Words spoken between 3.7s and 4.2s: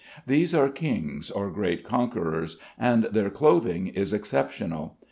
is